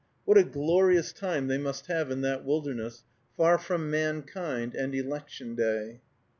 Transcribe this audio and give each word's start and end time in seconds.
What 0.25 0.35
a 0.35 0.43
glorious 0.43 1.11
time 1.13 1.45
they 1.47 1.59
must 1.59 1.85
have 1.85 2.09
in 2.09 2.21
that 2.21 2.43
wilderness, 2.43 3.03
far 3.37 3.59
from 3.59 3.91
mankind 3.91 4.73
and 4.73 4.95
election 4.95 5.53
day! 5.53 6.01